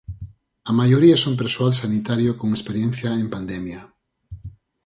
A 0.69 0.71
maioría 0.79 1.17
son 1.23 1.33
persoal 1.41 1.73
sanitario 1.81 2.31
con 2.39 2.47
experiencia 2.57 3.09
en 3.21 3.27
pandemia. 3.35 3.81